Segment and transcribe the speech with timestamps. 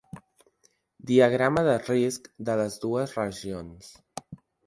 [1.09, 3.93] Diagrama de risc de les dues regions.